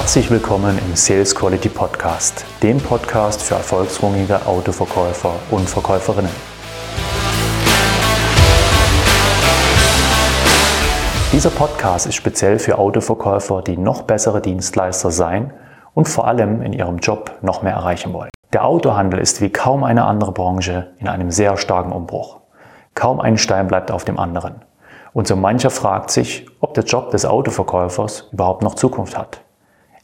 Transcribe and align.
Herzlich 0.00 0.30
willkommen 0.30 0.78
im 0.78 0.96
Sales 0.96 1.34
Quality 1.34 1.68
Podcast, 1.68 2.46
dem 2.62 2.78
Podcast 2.78 3.42
für 3.42 3.56
erfolgsrungige 3.56 4.46
Autoverkäufer 4.46 5.34
und 5.50 5.68
Verkäuferinnen. 5.68 6.30
Dieser 11.32 11.50
Podcast 11.50 12.06
ist 12.06 12.14
speziell 12.14 12.58
für 12.58 12.78
Autoverkäufer, 12.78 13.60
die 13.60 13.76
noch 13.76 14.02
bessere 14.02 14.40
Dienstleister 14.40 15.10
sein 15.10 15.52
und 15.92 16.08
vor 16.08 16.26
allem 16.26 16.62
in 16.62 16.72
ihrem 16.72 16.96
Job 16.96 17.32
noch 17.42 17.62
mehr 17.62 17.74
erreichen 17.74 18.14
wollen. 18.14 18.30
Der 18.54 18.64
Autohandel 18.64 19.20
ist 19.20 19.42
wie 19.42 19.50
kaum 19.50 19.84
eine 19.84 20.06
andere 20.06 20.32
Branche 20.32 20.94
in 20.98 21.08
einem 21.08 21.30
sehr 21.30 21.58
starken 21.58 21.92
Umbruch. 21.92 22.40
Kaum 22.94 23.20
ein 23.20 23.36
Stein 23.36 23.68
bleibt 23.68 23.90
auf 23.90 24.06
dem 24.06 24.18
anderen. 24.18 24.64
Und 25.12 25.28
so 25.28 25.36
mancher 25.36 25.70
fragt 25.70 26.10
sich, 26.10 26.46
ob 26.60 26.72
der 26.72 26.84
Job 26.84 27.10
des 27.10 27.26
Autoverkäufers 27.26 28.30
überhaupt 28.32 28.62
noch 28.62 28.76
Zukunft 28.76 29.16
hat. 29.16 29.42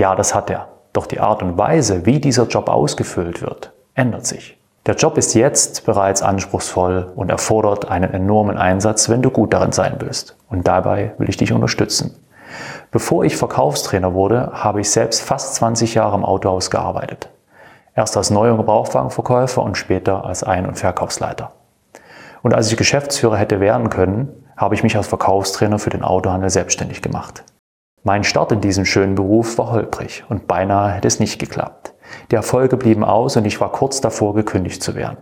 Ja, 0.00 0.14
das 0.14 0.34
hat 0.34 0.48
er. 0.48 0.68
Doch 0.94 1.04
die 1.04 1.20
Art 1.20 1.42
und 1.42 1.58
Weise, 1.58 2.06
wie 2.06 2.20
dieser 2.20 2.46
Job 2.46 2.70
ausgefüllt 2.70 3.42
wird, 3.42 3.74
ändert 3.94 4.24
sich. 4.24 4.58
Der 4.86 4.94
Job 4.94 5.18
ist 5.18 5.34
jetzt 5.34 5.84
bereits 5.84 6.22
anspruchsvoll 6.22 7.12
und 7.14 7.30
erfordert 7.30 7.90
einen 7.90 8.14
enormen 8.14 8.56
Einsatz, 8.56 9.10
wenn 9.10 9.20
du 9.20 9.30
gut 9.30 9.52
darin 9.52 9.72
sein 9.72 9.96
willst. 9.98 10.36
Und 10.48 10.66
dabei 10.66 11.12
will 11.18 11.28
ich 11.28 11.36
dich 11.36 11.52
unterstützen. 11.52 12.16
Bevor 12.90 13.24
ich 13.24 13.36
Verkaufstrainer 13.36 14.14
wurde, 14.14 14.52
habe 14.54 14.80
ich 14.80 14.90
selbst 14.90 15.20
fast 15.20 15.56
20 15.56 15.92
Jahre 15.92 16.16
im 16.16 16.24
Autohaus 16.24 16.70
gearbeitet. 16.70 17.28
Erst 17.94 18.16
als 18.16 18.30
Neu- 18.30 18.52
und 18.52 18.56
Gebrauchwagenverkäufer 18.56 19.62
und 19.62 19.76
später 19.76 20.24
als 20.24 20.42
Ein- 20.42 20.64
und 20.64 20.78
Verkaufsleiter. 20.78 21.52
Und 22.40 22.54
als 22.54 22.70
ich 22.70 22.78
Geschäftsführer 22.78 23.36
hätte 23.36 23.60
werden 23.60 23.90
können, 23.90 24.46
habe 24.56 24.74
ich 24.74 24.82
mich 24.82 24.96
als 24.96 25.08
Verkaufstrainer 25.08 25.78
für 25.78 25.90
den 25.90 26.04
Autohandel 26.04 26.48
selbstständig 26.48 27.02
gemacht. 27.02 27.44
Mein 28.02 28.24
Start 28.24 28.50
in 28.50 28.62
diesem 28.62 28.86
schönen 28.86 29.14
Beruf 29.14 29.58
war 29.58 29.72
holprig 29.72 30.24
und 30.30 30.48
beinahe 30.48 30.90
hätte 30.92 31.06
es 31.06 31.20
nicht 31.20 31.38
geklappt. 31.38 31.92
Die 32.30 32.34
Erfolge 32.34 32.78
blieben 32.78 33.04
aus 33.04 33.36
und 33.36 33.44
ich 33.44 33.60
war 33.60 33.70
kurz 33.72 34.00
davor, 34.00 34.34
gekündigt 34.34 34.82
zu 34.82 34.94
werden. 34.94 35.18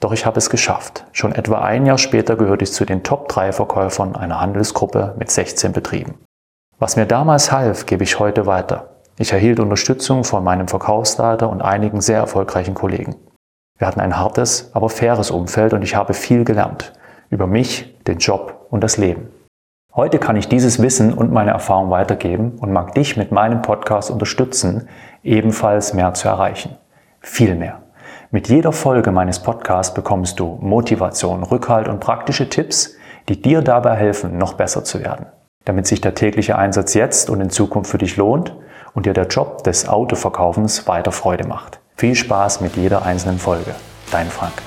Doch 0.00 0.12
ich 0.12 0.24
habe 0.24 0.38
es 0.38 0.48
geschafft. 0.48 1.04
Schon 1.12 1.32
etwa 1.32 1.58
ein 1.58 1.84
Jahr 1.84 1.98
später 1.98 2.36
gehörte 2.36 2.64
ich 2.64 2.72
zu 2.72 2.86
den 2.86 3.02
Top 3.02 3.28
3 3.28 3.52
Verkäufern 3.52 4.16
einer 4.16 4.40
Handelsgruppe 4.40 5.16
mit 5.18 5.30
16 5.30 5.72
Betrieben. 5.72 6.14
Was 6.78 6.96
mir 6.96 7.04
damals 7.04 7.52
half, 7.52 7.84
gebe 7.84 8.04
ich 8.04 8.18
heute 8.18 8.46
weiter. 8.46 8.96
Ich 9.18 9.32
erhielt 9.32 9.60
Unterstützung 9.60 10.24
von 10.24 10.42
meinem 10.42 10.68
Verkaufsleiter 10.68 11.50
und 11.50 11.60
einigen 11.60 12.00
sehr 12.00 12.18
erfolgreichen 12.18 12.74
Kollegen. 12.74 13.16
Wir 13.76 13.86
hatten 13.86 14.00
ein 14.00 14.16
hartes, 14.16 14.70
aber 14.72 14.88
faires 14.88 15.30
Umfeld 15.30 15.74
und 15.74 15.82
ich 15.82 15.94
habe 15.94 16.14
viel 16.14 16.44
gelernt. 16.44 16.94
Über 17.28 17.46
mich, 17.46 18.02
den 18.04 18.18
Job 18.18 18.66
und 18.70 18.82
das 18.82 18.96
Leben. 18.96 19.28
Heute 19.98 20.20
kann 20.20 20.36
ich 20.36 20.46
dieses 20.46 20.80
Wissen 20.80 21.12
und 21.12 21.32
meine 21.32 21.50
Erfahrung 21.50 21.90
weitergeben 21.90 22.52
und 22.60 22.70
mag 22.70 22.94
dich 22.94 23.16
mit 23.16 23.32
meinem 23.32 23.62
Podcast 23.62 24.12
unterstützen, 24.12 24.88
ebenfalls 25.24 25.92
mehr 25.92 26.14
zu 26.14 26.28
erreichen. 26.28 26.76
Viel 27.20 27.56
mehr. 27.56 27.82
Mit 28.30 28.48
jeder 28.48 28.70
Folge 28.70 29.10
meines 29.10 29.40
Podcasts 29.40 29.92
bekommst 29.92 30.38
du 30.38 30.56
Motivation, 30.60 31.42
Rückhalt 31.42 31.88
und 31.88 31.98
praktische 31.98 32.48
Tipps, 32.48 32.94
die 33.28 33.42
dir 33.42 33.60
dabei 33.60 33.96
helfen, 33.96 34.38
noch 34.38 34.52
besser 34.52 34.84
zu 34.84 35.00
werden. 35.02 35.26
Damit 35.64 35.88
sich 35.88 36.00
der 36.00 36.14
tägliche 36.14 36.56
Einsatz 36.56 36.94
jetzt 36.94 37.28
und 37.28 37.40
in 37.40 37.50
Zukunft 37.50 37.90
für 37.90 37.98
dich 37.98 38.16
lohnt 38.16 38.54
und 38.94 39.04
dir 39.04 39.14
der 39.14 39.26
Job 39.26 39.64
des 39.64 39.88
Autoverkaufens 39.88 40.86
weiter 40.86 41.10
Freude 41.10 41.48
macht. 41.48 41.80
Viel 41.96 42.14
Spaß 42.14 42.60
mit 42.60 42.76
jeder 42.76 43.04
einzelnen 43.04 43.40
Folge. 43.40 43.74
Dein 44.12 44.28
Frank. 44.28 44.62